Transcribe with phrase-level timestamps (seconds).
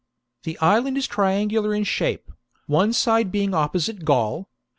[0.45, 2.31] The island is triangular in shape,
[2.65, 4.49] one side being opposite Gaul.